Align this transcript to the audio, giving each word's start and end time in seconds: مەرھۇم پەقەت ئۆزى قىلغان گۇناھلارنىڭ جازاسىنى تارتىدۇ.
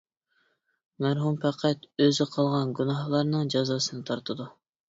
مەرھۇم 1.05 1.37
پەقەت 1.43 1.85
ئۆزى 2.05 2.29
قىلغان 2.31 2.75
گۇناھلارنىڭ 2.81 3.55
جازاسىنى 3.57 4.09
تارتىدۇ. 4.11 4.53